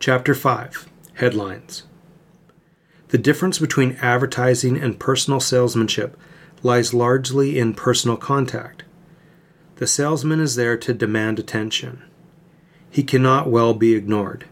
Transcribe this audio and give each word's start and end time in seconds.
Chapter 0.00 0.32
5 0.32 0.88
Headlines 1.14 1.82
The 3.08 3.18
difference 3.18 3.58
between 3.58 3.98
advertising 4.00 4.80
and 4.80 5.00
personal 5.00 5.40
salesmanship 5.40 6.16
lies 6.62 6.94
largely 6.94 7.58
in 7.58 7.74
personal 7.74 8.16
contact. 8.16 8.84
The 9.76 9.88
salesman 9.88 10.38
is 10.38 10.54
there 10.54 10.76
to 10.76 10.94
demand 10.94 11.40
attention. 11.40 12.04
He 12.88 13.02
cannot 13.02 13.50
well 13.50 13.74
be 13.74 13.96
ignored. 13.96 14.44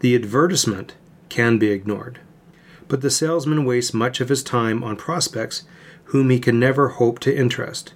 The 0.00 0.14
advertisement 0.14 0.94
can 1.28 1.58
be 1.58 1.70
ignored. 1.70 2.20
But 2.88 3.02
the 3.02 3.10
salesman 3.10 3.66
wastes 3.66 3.92
much 3.92 4.22
of 4.22 4.30
his 4.30 4.42
time 4.42 4.82
on 4.82 4.96
prospects 4.96 5.64
whom 6.04 6.30
he 6.30 6.40
can 6.40 6.58
never 6.58 6.88
hope 6.88 7.18
to 7.20 7.36
interest. 7.36 7.92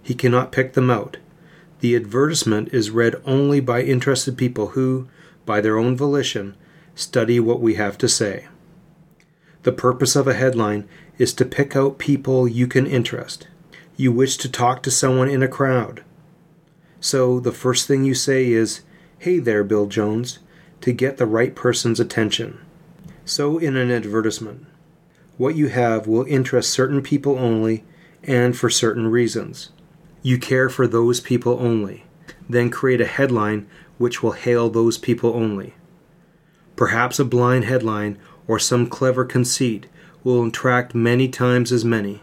He 0.00 0.14
cannot 0.14 0.52
pick 0.52 0.74
them 0.74 0.88
out. 0.88 1.16
The 1.80 1.96
advertisement 1.96 2.68
is 2.72 2.90
read 2.90 3.16
only 3.24 3.58
by 3.58 3.82
interested 3.82 4.38
people 4.38 4.68
who, 4.68 5.08
by 5.46 5.60
their 5.60 5.78
own 5.78 5.96
volition, 5.96 6.56
study 6.94 7.40
what 7.40 7.60
we 7.60 7.74
have 7.74 7.96
to 7.98 8.08
say. 8.08 8.48
The 9.62 9.72
purpose 9.72 10.16
of 10.16 10.28
a 10.28 10.34
headline 10.34 10.88
is 11.18 11.32
to 11.34 11.44
pick 11.44 11.74
out 11.74 11.98
people 11.98 12.46
you 12.46 12.66
can 12.66 12.86
interest. 12.86 13.48
You 13.96 14.12
wish 14.12 14.36
to 14.38 14.50
talk 14.50 14.82
to 14.82 14.90
someone 14.90 15.28
in 15.28 15.42
a 15.42 15.48
crowd. 15.48 16.04
So 17.00 17.40
the 17.40 17.52
first 17.52 17.86
thing 17.86 18.04
you 18.04 18.14
say 18.14 18.50
is, 18.50 18.82
Hey 19.18 19.38
there, 19.38 19.64
Bill 19.64 19.86
Jones, 19.86 20.40
to 20.82 20.92
get 20.92 21.16
the 21.16 21.26
right 21.26 21.54
person's 21.54 22.00
attention. 22.00 22.60
So 23.24 23.58
in 23.58 23.76
an 23.76 23.90
advertisement. 23.90 24.66
What 25.36 25.56
you 25.56 25.68
have 25.68 26.06
will 26.06 26.24
interest 26.24 26.70
certain 26.70 27.02
people 27.02 27.38
only 27.38 27.84
and 28.22 28.56
for 28.56 28.70
certain 28.70 29.08
reasons. 29.08 29.70
You 30.22 30.38
care 30.38 30.68
for 30.68 30.86
those 30.86 31.20
people 31.20 31.58
only. 31.60 32.05
Then 32.48 32.70
create 32.70 33.00
a 33.00 33.06
headline 33.06 33.66
which 33.98 34.22
will 34.22 34.32
hail 34.32 34.70
those 34.70 34.98
people 34.98 35.34
only. 35.34 35.74
Perhaps 36.76 37.18
a 37.18 37.24
blind 37.24 37.64
headline 37.64 38.18
or 38.46 38.58
some 38.58 38.86
clever 38.86 39.24
conceit 39.24 39.86
will 40.22 40.44
attract 40.44 40.94
many 40.94 41.28
times 41.28 41.72
as 41.72 41.84
many, 41.84 42.22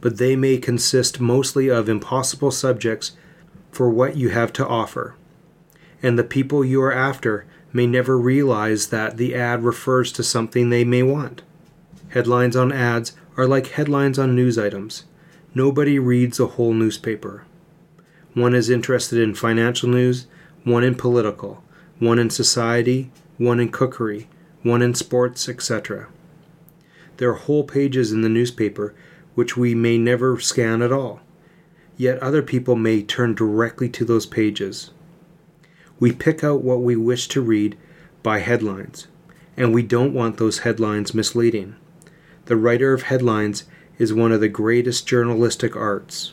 but 0.00 0.18
they 0.18 0.36
may 0.36 0.56
consist 0.56 1.20
mostly 1.20 1.68
of 1.68 1.88
impossible 1.88 2.50
subjects 2.50 3.12
for 3.70 3.90
what 3.90 4.16
you 4.16 4.30
have 4.30 4.52
to 4.54 4.66
offer. 4.66 5.14
And 6.02 6.18
the 6.18 6.24
people 6.24 6.64
you 6.64 6.82
are 6.82 6.92
after 6.92 7.44
may 7.72 7.86
never 7.86 8.18
realize 8.18 8.88
that 8.88 9.16
the 9.16 9.34
ad 9.34 9.62
refers 9.62 10.10
to 10.12 10.22
something 10.22 10.70
they 10.70 10.84
may 10.84 11.02
want. 11.02 11.42
Headlines 12.08 12.56
on 12.56 12.72
ads 12.72 13.12
are 13.36 13.46
like 13.46 13.68
headlines 13.68 14.18
on 14.18 14.34
news 14.34 14.58
items. 14.58 15.04
Nobody 15.54 15.98
reads 15.98 16.40
a 16.40 16.46
whole 16.46 16.72
newspaper. 16.72 17.44
One 18.34 18.54
is 18.54 18.70
interested 18.70 19.18
in 19.18 19.34
financial 19.34 19.88
news, 19.88 20.26
one 20.64 20.84
in 20.84 20.94
political, 20.94 21.64
one 21.98 22.18
in 22.18 22.30
society, 22.30 23.10
one 23.38 23.58
in 23.58 23.70
cookery, 23.70 24.28
one 24.62 24.82
in 24.82 24.94
sports, 24.94 25.48
etc. 25.48 26.08
There 27.16 27.30
are 27.30 27.34
whole 27.34 27.64
pages 27.64 28.12
in 28.12 28.22
the 28.22 28.28
newspaper 28.28 28.94
which 29.34 29.56
we 29.56 29.74
may 29.74 29.98
never 29.98 30.38
scan 30.38 30.82
at 30.82 30.92
all, 30.92 31.20
yet 31.96 32.18
other 32.20 32.42
people 32.42 32.76
may 32.76 33.02
turn 33.02 33.34
directly 33.34 33.88
to 33.88 34.04
those 34.04 34.26
pages. 34.26 34.90
We 35.98 36.12
pick 36.12 36.44
out 36.44 36.62
what 36.62 36.82
we 36.82 36.96
wish 36.96 37.28
to 37.28 37.40
read 37.40 37.76
by 38.22 38.38
headlines, 38.38 39.06
and 39.56 39.74
we 39.74 39.82
don't 39.82 40.14
want 40.14 40.36
those 40.36 40.60
headlines 40.60 41.14
misleading. 41.14 41.76
The 42.46 42.56
writer 42.56 42.92
of 42.92 43.02
headlines 43.02 43.64
is 43.98 44.14
one 44.14 44.32
of 44.32 44.40
the 44.40 44.48
greatest 44.48 45.06
journalistic 45.06 45.76
arts. 45.76 46.32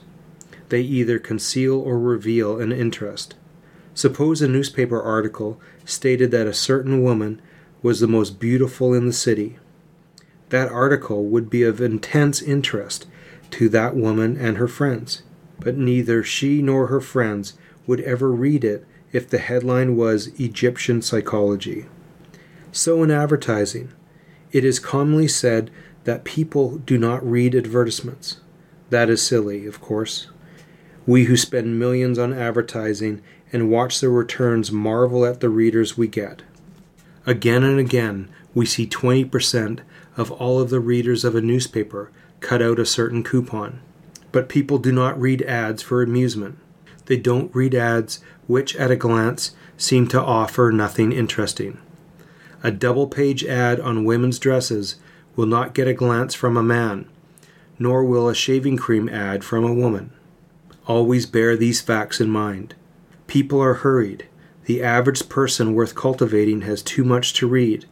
They 0.70 0.82
either 0.82 1.20
conceal 1.20 1.80
or 1.80 2.00
reveal 2.00 2.60
an 2.60 2.72
interest. 2.72 3.36
Suppose 3.94 4.42
a 4.42 4.48
newspaper 4.48 5.02
article 5.02 5.60
stated 5.86 6.32
that 6.32 6.48
a 6.48 6.54
certain 6.54 7.02
woman 7.02 7.42
was 7.82 8.00
the 8.00 8.08
most 8.08 8.40
beautiful 8.40 8.94
in 8.94 9.06
the 9.06 9.14
city. 9.14 9.58
That 10.50 10.72
article 10.72 11.26
would 11.26 11.50
be 11.50 11.64
of 11.64 11.82
intense 11.82 12.42
interest 12.42 13.08
to 13.52 13.70
that 13.70 13.96
woman 13.96 14.38
and 14.38 14.58
her 14.58 14.68
friends, 14.68 15.24
but 15.60 15.78
neither 15.78 16.24
she 16.24 16.62
nor 16.62 16.88
her 16.88 17.02
friends 17.02 17.54
would 17.86 18.02
ever 18.02 18.32
read 18.32 18.64
it 18.64 18.86
if 19.12 19.30
the 19.30 19.38
headline 19.38 19.96
was 19.96 20.28
Egyptian 20.40 21.02
psychology. 21.02 21.86
So 22.72 23.02
in 23.04 23.12
advertising, 23.12 23.92
it 24.52 24.64
is 24.64 24.80
commonly 24.80 25.28
said 25.28 25.72
that 26.04 26.24
people 26.24 26.78
do 26.78 26.98
not 26.98 27.26
read 27.28 27.56
advertisements. 27.56 28.42
That 28.90 29.10
is 29.10 29.22
silly, 29.22 29.66
of 29.66 29.82
course. 29.82 30.28
We 31.08 31.24
who 31.24 31.38
spend 31.38 31.80
millions 31.80 32.20
on 32.20 32.34
advertising 32.34 33.22
and 33.54 33.72
watch 33.72 34.02
the 34.02 34.10
returns 34.10 34.74
marvel 34.74 35.26
at 35.26 35.40
the 35.40 35.50
readers 35.50 35.98
we 35.98 36.10
get. 36.10 36.42
Again 37.26 37.64
and 37.64 37.80
again, 37.80 38.30
we 38.54 38.66
see 38.66 38.86
20% 38.86 39.80
of 40.18 40.32
all 40.32 40.60
of 40.60 40.70
the 40.70 40.82
readers 40.82 41.24
of 41.24 41.34
a 41.34 41.42
newspaper 41.42 42.12
cut 42.42 42.62
out 42.62 42.78
a 42.78 42.86
certain 42.86 43.24
coupon. 43.24 43.80
But 44.34 44.50
people 44.50 44.80
do 44.80 44.92
not 44.92 45.20
read 45.20 45.42
ads 45.44 45.82
for 45.82 46.04
amusement. 46.04 46.58
They 47.06 47.16
don't 47.16 47.56
read 47.56 47.74
ads 47.74 48.20
which, 48.46 48.76
at 48.76 48.92
a 48.92 48.98
glance, 48.98 49.56
seem 49.78 50.08
to 50.10 50.22
offer 50.22 50.72
nothing 50.74 51.14
interesting. 51.14 51.80
A 52.64 52.72
double 52.72 53.08
page 53.08 53.46
ad 53.46 53.80
on 53.80 54.04
women's 54.04 54.40
dresses 54.40 54.98
will 55.38 55.46
not 55.46 55.74
get 55.74 55.88
a 55.88 55.94
glance 55.94 56.34
from 56.34 56.58
a 56.58 56.64
man, 56.64 57.08
nor 57.80 58.04
will 58.04 58.28
a 58.28 58.36
shaving 58.36 58.76
cream 58.76 59.08
ad 59.08 59.46
from 59.46 59.64
a 59.64 59.74
woman. 59.74 60.12
Always 60.88 61.26
bear 61.26 61.58
these 61.58 61.82
facts 61.82 62.22
in 62.22 62.30
mind. 62.30 62.74
People 63.28 63.62
are 63.62 63.76
hurried. 63.76 64.26
The 64.66 64.82
average 64.82 65.28
person 65.28 65.74
worth 65.74 65.96
cultivating 65.96 66.62
has 66.62 66.82
too 66.82 67.04
much 67.04 67.34
to 67.34 67.48
read. 67.48 67.86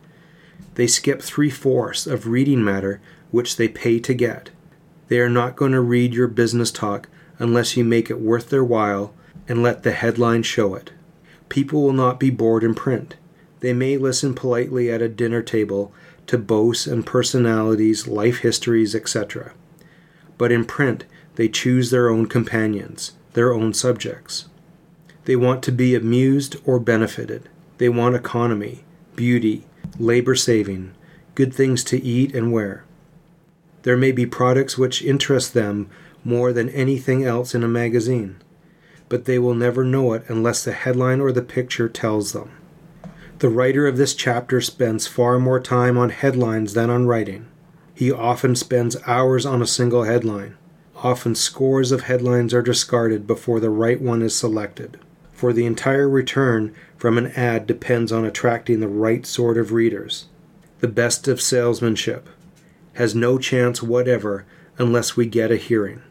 They 0.75 0.87
skip 0.87 1.21
three 1.21 1.49
fourths 1.49 2.07
of 2.07 2.27
reading 2.27 2.63
matter 2.63 3.01
which 3.31 3.57
they 3.57 3.67
pay 3.67 3.99
to 3.99 4.13
get. 4.13 4.49
They 5.09 5.19
are 5.19 5.29
not 5.29 5.57
going 5.57 5.73
to 5.73 5.81
read 5.81 6.13
your 6.13 6.27
business 6.27 6.71
talk 6.71 7.09
unless 7.37 7.75
you 7.75 7.83
make 7.83 8.09
it 8.09 8.21
worth 8.21 8.49
their 8.49 8.63
while 8.63 9.13
and 9.47 9.61
let 9.61 9.83
the 9.83 9.91
headline 9.91 10.43
show 10.43 10.73
it. 10.73 10.91
People 11.49 11.83
will 11.83 11.93
not 11.93 12.19
be 12.19 12.29
bored 12.29 12.63
in 12.63 12.73
print. 12.73 13.15
They 13.59 13.73
may 13.73 13.97
listen 13.97 14.33
politely 14.33 14.89
at 14.89 15.01
a 15.01 15.09
dinner 15.09 15.41
table 15.41 15.93
to 16.27 16.37
boasts 16.37 16.87
and 16.87 17.05
personalities, 17.05 18.07
life 18.07 18.39
histories, 18.39 18.95
etc. 18.95 19.53
But 20.37 20.51
in 20.51 20.65
print, 20.65 21.05
they 21.35 21.47
choose 21.47 21.91
their 21.91 22.09
own 22.09 22.27
companions, 22.27 23.13
their 23.33 23.53
own 23.53 23.73
subjects. 23.73 24.45
They 25.25 25.35
want 25.35 25.63
to 25.63 25.71
be 25.71 25.95
amused 25.95 26.55
or 26.65 26.79
benefited. 26.79 27.49
They 27.77 27.89
want 27.89 28.15
economy, 28.15 28.83
beauty, 29.15 29.65
labor 29.97 30.35
saving, 30.35 30.93
good 31.33 31.53
things 31.53 31.83
to 31.85 32.01
eat 32.01 32.33
and 32.33 32.51
wear. 32.51 32.85
There 33.83 33.97
may 33.97 34.11
be 34.11 34.25
products 34.25 34.77
which 34.77 35.03
interest 35.03 35.53
them 35.53 35.89
more 36.23 36.51
than 36.53 36.69
anything 36.69 37.23
else 37.23 37.53
in 37.53 37.63
a 37.63 37.67
magazine, 37.67 38.37
but 39.09 39.25
they 39.25 39.37
will 39.37 39.53
never 39.53 39.83
know 39.83 40.13
it 40.13 40.23
unless 40.27 40.63
the 40.63 40.71
headline 40.71 41.21
or 41.21 41.31
the 41.31 41.41
picture 41.41 41.89
tells 41.89 42.31
them. 42.31 42.51
The 43.39 43.49
writer 43.49 43.85
of 43.85 43.97
this 43.97 44.15
chapter 44.15 44.61
spends 44.61 45.07
far 45.07 45.37
more 45.39 45.59
time 45.59 45.97
on 45.97 46.09
headlines 46.09 46.73
than 46.73 46.89
on 46.89 47.05
writing. 47.05 47.47
He 47.93 48.11
often 48.11 48.55
spends 48.55 48.97
hours 49.05 49.45
on 49.45 49.61
a 49.61 49.67
single 49.67 50.03
headline. 50.03 50.57
Often 51.03 51.35
scores 51.35 51.91
of 51.91 52.03
headlines 52.03 52.53
are 52.53 52.61
discarded 52.61 53.27
before 53.27 53.59
the 53.59 53.69
right 53.69 54.01
one 54.01 54.21
is 54.21 54.35
selected 54.35 54.97
for 55.35 55.51
the 55.51 55.65
entire 55.65 56.07
return 56.07 56.73
from 56.97 57.17
an 57.17 57.27
ad 57.35 57.67
depends 57.67 58.11
on 58.11 58.25
attracting 58.25 58.79
the 58.79 58.87
right 58.87 59.25
sort 59.25 59.57
of 59.57 59.73
readers. 59.73 60.27
The 60.79 60.87
best 60.87 61.27
of 61.27 61.41
salesmanship 61.41 62.29
has 62.93 63.13
no 63.13 63.37
chance 63.37 63.83
whatever 63.83 64.45
unless 64.77 65.17
we 65.17 65.25
get 65.25 65.51
a 65.51 65.57
hearing. 65.57 66.01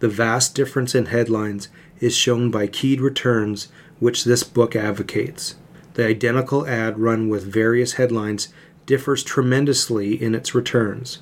The 0.00 0.08
vast 0.08 0.54
difference 0.54 0.94
in 0.94 1.06
headlines 1.06 1.68
is 2.00 2.16
shown 2.16 2.50
by 2.50 2.66
keyed 2.66 3.02
returns, 3.02 3.68
which 4.00 4.24
this 4.24 4.42
book 4.42 4.74
advocates. 4.74 5.56
The 5.94 6.06
identical 6.06 6.66
ad 6.66 6.98
run 6.98 7.28
with 7.28 7.44
various 7.44 7.92
headlines 7.92 8.48
differs 8.86 9.22
tremendously 9.22 10.20
in 10.20 10.34
its 10.34 10.54
returns. 10.54 11.18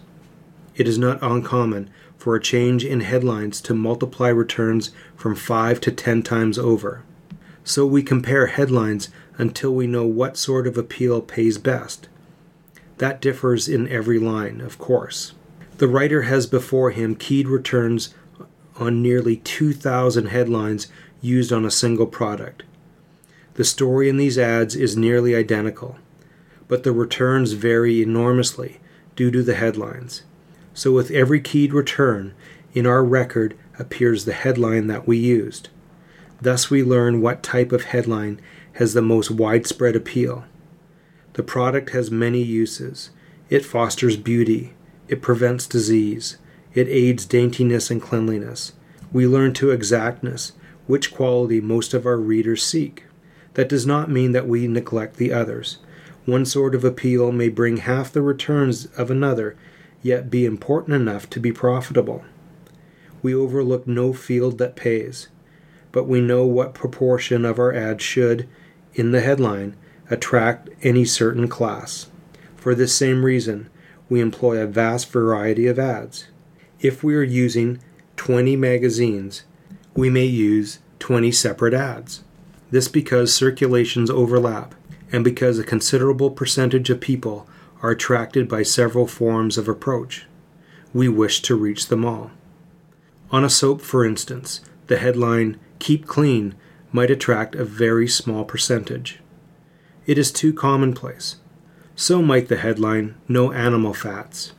It 0.77 0.87
is 0.87 0.97
not 0.97 1.19
uncommon 1.21 1.91
for 2.21 2.37
a 2.37 2.41
change 2.41 2.85
in 2.85 3.01
headlines 3.01 3.63
to 3.63 3.73
multiply 3.73 4.29
returns 4.29 4.91
from 5.17 5.35
5 5.35 5.81
to 5.81 5.91
10 5.91 6.23
times 6.23 6.59
over. 6.59 7.03
So 7.65 7.87
we 7.87 8.03
compare 8.03 8.49
headlines 8.49 9.09
until 9.39 9.75
we 9.75 9.87
know 9.87 10.05
what 10.05 10.37
sort 10.37 10.67
of 10.67 10.77
appeal 10.77 11.23
pays 11.23 11.57
best. 11.57 12.11
That 12.99 13.23
differs 13.23 13.71
in 13.71 13.89
every 13.89 14.19
line, 14.19 14.61
of 14.61 14.77
course. 14.77 15.33
The 15.79 15.89
writer 15.89 16.23
has 16.23 16.47
before 16.47 16.91
him 16.91 17.17
keyed 17.17 17.49
returns 17.49 18.13
on 18.77 19.01
nearly 19.01 19.37
2,000 19.37 20.27
headlines 20.27 20.89
used 21.23 21.55
on 21.55 21.65
a 21.65 21.71
single 21.71 22.07
product. 22.07 22.65
The 23.55 23.65
story 23.65 24.11
in 24.11 24.19
these 24.19 24.39
ads 24.39 24.77
is 24.77 24.95
nearly 24.95 25.35
identical, 25.35 25.97
but 26.69 26.83
the 26.83 26.93
returns 26.93 27.53
vary 27.53 28.03
enormously 28.03 28.79
due 29.17 29.31
to 29.31 29.43
the 29.43 29.55
headlines. 29.55 30.23
So, 30.75 30.93
with 30.93 31.11
every 31.11 31.41
keyed 31.41 31.73
return, 31.73 32.35
in 32.73 32.87
our 32.87 33.05
record 33.05 33.57
appears 33.79 34.25
the 34.25 34.33
headline 34.33 34.87
that 34.87 35.07
we 35.07 35.17
used. 35.17 35.69
Thus, 36.41 36.71
we 36.71 36.83
learn 36.83 37.21
what 37.21 37.43
type 37.43 37.73
of 37.73 37.85
headline 37.85 38.41
has 38.75 38.95
the 38.95 39.03
most 39.03 39.31
widespread 39.31 39.97
appeal. 39.97 40.45
The 41.35 41.43
product 41.43 41.91
has 41.91 42.11
many 42.11 42.43
uses. 42.43 43.11
It 43.49 43.65
fosters 43.65 44.17
beauty. 44.17 44.75
It 45.09 45.23
prevents 45.23 45.67
disease. 45.67 46.39
It 46.73 46.89
aids 46.89 47.27
daintiness 47.27 47.91
and 47.91 48.01
cleanliness. 48.01 48.73
We 49.13 49.27
learn 49.27 49.53
to 49.55 49.71
exactness, 49.71 50.53
which 50.87 51.13
quality 51.13 51.61
most 51.61 51.95
of 51.95 52.07
our 52.07 52.17
readers 52.17 52.65
seek. 52.65 53.05
That 53.55 53.69
does 53.69 53.87
not 53.87 54.11
mean 54.11 54.33
that 54.33 54.47
we 54.47 54.69
neglect 54.69 55.17
the 55.17 55.33
others. 55.33 55.79
One 56.27 56.47
sort 56.47 56.75
of 56.75 56.85
appeal 56.85 57.33
may 57.33 57.49
bring 57.49 57.79
half 57.79 58.13
the 58.13 58.23
returns 58.23 58.87
of 58.97 59.11
another, 59.11 59.57
yet 60.03 60.31
be 60.31 60.45
important 60.45 60.95
enough 60.95 61.29
to 61.31 61.41
be 61.41 61.53
profitable. 61.53 62.25
We 63.23 63.35
overlook 63.35 63.87
no 63.87 64.13
field 64.13 64.59
that 64.59 64.77
pays, 64.77 65.29
but 65.93 66.07
we 66.09 66.21
know 66.21 66.47
what 66.47 66.75
proportion 66.75 67.45
of 67.45 67.59
our 67.59 67.73
ad 67.73 68.01
should, 68.01 68.49
in 68.95 69.13
the 69.13 69.21
headline, 69.21 69.77
attract 70.09 70.71
any 70.83 71.05
certain 71.05 71.49
class. 71.49 72.09
For 72.57 72.75
this 72.75 72.95
same 72.95 73.25
reason, 73.25 73.69
we 74.09 74.21
employ 74.21 74.59
a 74.59 74.67
vast 74.67 75.11
variety 75.11 75.67
of 75.67 75.79
ads. 75.79 76.27
If 76.81 77.03
we 77.05 77.15
are 77.15 77.23
using 77.23 77.81
20 78.17 78.57
magazines, 78.57 79.45
we 79.95 80.11
may 80.11 80.25
use 80.25 80.79
20 80.99 81.31
separate 81.33 81.75
ads. 81.75 82.23
This 82.71 82.89
because 82.89 83.35
circulations 83.35 84.11
overlap 84.11 84.75
and 85.13 85.25
because 85.25 85.59
a 85.59 85.65
considerable 85.65 86.31
percentage 86.31 86.91
of 86.91 87.01
people 87.01 87.47
are 87.83 87.91
attracted 87.91 88.49
by 88.49 88.63
several 88.63 89.07
forms 89.07 89.57
of 89.57 89.69
approach. 89.69 90.27
We 90.93 91.09
wish 91.09 91.41
to 91.43 91.55
reach 91.55 91.89
them 91.89 92.05
all. 92.05 92.31
On 93.31 93.45
a 93.45 93.51
soap, 93.51 93.81
for 93.81 94.05
instance, 94.05 94.61
the 94.87 94.99
headline, 94.99 95.59
Keep 95.79 96.07
Clean, 96.07 96.55
might 96.93 97.11
attract 97.11 97.55
a 97.55 97.65
very 97.65 98.09
small 98.09 98.45
percentage. 98.45 99.21
It 100.07 100.19
is 100.19 100.33
too 100.33 100.53
commonplace. 100.53 101.37
So 101.95 102.23
might 102.23 102.49
the 102.49 102.57
headline, 102.57 103.15
No 103.29 103.53
Animal 103.53 103.95
Fats. 103.95 104.53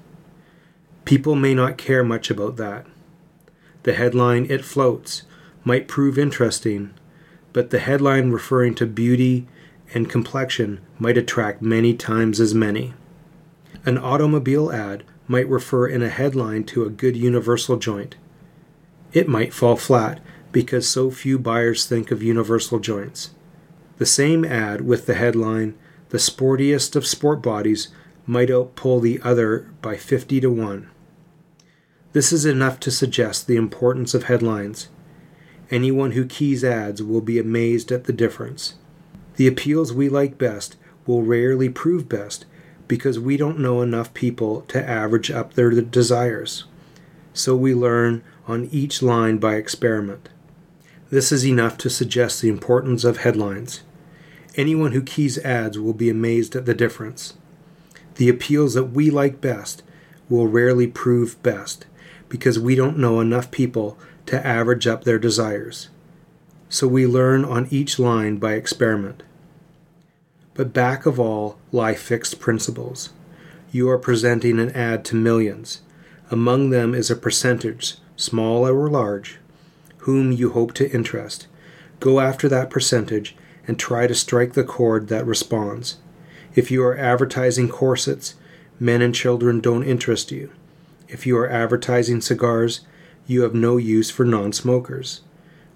People 1.06 1.35
may 1.35 1.53
not 1.53 1.77
care 1.77 2.03
much 2.03 2.29
about 2.29 2.56
that. 2.57 2.85
The 3.83 3.94
headline, 3.94 4.45
It 4.50 4.63
Floats, 4.63 5.23
might 5.65 5.88
prove 5.88 6.18
interesting 6.18 6.94
but 7.53 7.69
the 7.69 7.79
headline 7.79 8.31
referring 8.31 8.75
to 8.75 8.85
beauty 8.85 9.47
and 9.94 10.09
complexion 10.09 10.79
might 10.97 11.18
attract 11.18 11.62
many 11.62 11.94
times 11.94 12.39
as 12.39 12.53
many. 12.53 12.94
An 13.86 13.98
automobile 13.98 14.72
ad 14.72 15.04
might 15.28 15.50
refer 15.50 15.88
in 15.88 16.04
a 16.04 16.10
headline 16.10 16.63
to 16.66 16.86
a 16.86 16.89
good 16.89 17.16
universal 17.16 17.78
joint. 17.78 18.16
It 19.13 19.28
might 19.28 19.54
fall 19.54 19.75
flat 19.75 20.19
because 20.51 20.88
so 20.88 21.10
few 21.10 21.39
buyers 21.39 21.86
think 21.86 22.12
of 22.12 22.22
universal 22.22 22.80
joints. 22.80 23.31
The 23.98 24.06
same 24.06 24.45
ad 24.45 24.81
with 24.81 25.06
the 25.06 25.16
headline, 25.16 25.75
The 26.10 26.18
Sportiest 26.18 26.95
of 26.95 27.07
Sport 27.07 27.42
Bodies, 27.42 27.88
might 28.28 28.50
outpull 28.50 29.01
the 29.01 29.19
other 29.24 29.69
by 29.81 29.95
50 29.95 30.42
to 30.42 30.50
1. 30.51 30.89
This 32.13 32.31
is 32.31 32.45
enough 32.45 32.80
to 32.81 32.92
suggest 32.92 33.48
the 33.48 33.56
importance 33.56 34.13
of 34.13 34.24
headlines 34.24 34.89
Anyone 35.72 36.12
who 36.12 36.25
keys 36.25 36.66
ads 36.66 37.01
will 37.01 37.22
be 37.22 37.39
amazed 37.39 37.94
at 37.94 38.04
the 38.04 38.12
difference. 38.12 38.75
The 39.38 39.48
appeals 39.48 39.94
we 39.94 40.10
like 40.10 40.38
best 40.38 40.75
will 41.07 41.24
rarely 41.24 41.69
prove 41.69 42.10
best 42.10 42.45
because 42.91 43.17
we 43.17 43.38
don't 43.38 43.57
know 43.57 43.81
enough 43.81 44.13
people 44.13 44.63
to 44.63 44.85
average 44.85 45.31
up 45.31 45.53
their 45.53 45.71
desires. 45.71 46.65
So 47.33 47.55
we 47.55 47.73
learn 47.73 48.21
on 48.49 48.65
each 48.65 49.01
line 49.01 49.38
by 49.38 49.55
experiment. 49.55 50.27
This 51.09 51.31
is 51.31 51.47
enough 51.47 51.77
to 51.77 51.89
suggest 51.89 52.41
the 52.41 52.49
importance 52.49 53.05
of 53.05 53.19
headlines. 53.19 53.83
Anyone 54.57 54.91
who 54.91 55.03
keys 55.03 55.38
ads 55.38 55.79
will 55.79 55.93
be 55.93 56.09
amazed 56.09 56.53
at 56.53 56.65
the 56.65 56.73
difference. 56.73 57.35
The 58.15 58.27
appeals 58.27 58.73
that 58.73 58.91
we 58.91 59.09
like 59.09 59.39
best 59.39 59.83
will 60.27 60.49
rarely 60.49 60.87
prove 60.87 61.41
best 61.41 61.85
because 62.27 62.59
we 62.59 62.75
don't 62.75 62.97
know 62.97 63.21
enough 63.21 63.51
people 63.51 63.97
to 64.25 64.45
average 64.45 64.85
up 64.85 65.05
their 65.05 65.17
desires. 65.17 65.87
So 66.67 66.89
we 66.89 67.07
learn 67.07 67.45
on 67.45 67.69
each 67.71 67.99
line 67.99 68.35
by 68.35 68.55
experiment. 68.55 69.23
But 70.61 70.73
back 70.73 71.07
of 71.07 71.19
all 71.19 71.57
lie 71.71 71.95
fixed 71.95 72.39
principles. 72.39 73.09
You 73.71 73.89
are 73.89 73.97
presenting 73.97 74.59
an 74.59 74.69
ad 74.73 75.03
to 75.05 75.15
millions. 75.15 75.81
Among 76.29 76.69
them 76.69 76.93
is 76.93 77.09
a 77.09 77.15
percentage, 77.15 77.95
small 78.15 78.67
or 78.67 78.87
large, 78.87 79.39
whom 80.05 80.31
you 80.31 80.51
hope 80.51 80.75
to 80.75 80.91
interest. 80.91 81.47
Go 81.99 82.19
after 82.19 82.47
that 82.49 82.69
percentage 82.69 83.35
and 83.67 83.79
try 83.79 84.05
to 84.05 84.13
strike 84.13 84.53
the 84.53 84.63
chord 84.63 85.07
that 85.07 85.25
responds. 85.25 85.97
If 86.53 86.69
you 86.69 86.83
are 86.83 86.95
advertising 86.95 87.67
corsets, 87.67 88.35
men 88.79 89.01
and 89.01 89.15
children 89.15 89.61
don't 89.61 89.83
interest 89.83 90.31
you. 90.31 90.51
If 91.07 91.25
you 91.25 91.39
are 91.39 91.49
advertising 91.49 92.21
cigars, 92.21 92.81
you 93.25 93.41
have 93.41 93.55
no 93.55 93.77
use 93.77 94.11
for 94.11 94.25
non 94.25 94.53
smokers. 94.53 95.21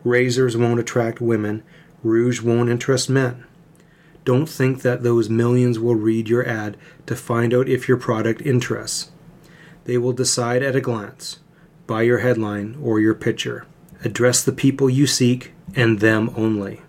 Razors 0.04 0.56
won't 0.56 0.80
attract 0.80 1.20
women, 1.20 1.64
rouge 2.04 2.44
won't 2.44 2.70
interest 2.70 3.10
men. 3.10 3.46
Don't 4.26 4.48
think 4.48 4.82
that 4.82 5.04
those 5.04 5.30
millions 5.30 5.80
will 5.80 5.96
read 5.96 6.28
your 6.28 6.46
ad 6.46 6.78
to 7.06 7.16
find 7.16 7.54
out 7.54 7.70
if 7.70 7.88
your 7.88 7.98
product 7.98 8.42
interests. 8.42 9.12
They 9.86 9.98
will 9.98 10.14
decide 10.14 10.64
at 10.64 10.76
a 10.76 10.82
glance, 10.82 11.40
by 11.86 12.02
your 12.02 12.18
headline 12.18 12.78
or 12.82 13.00
your 13.00 13.14
picture. 13.14 13.66
Address 14.04 14.44
the 14.44 14.52
people 14.52 14.90
you 14.90 15.06
seek 15.06 15.54
and 15.76 16.00
them 16.00 16.32
only. 16.36 16.82